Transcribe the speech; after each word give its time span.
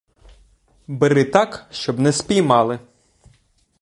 Бери 0.87 1.23
так, 1.25 1.67
щоб 1.71 1.99
не 1.99 2.11
спіймали. 2.13 2.79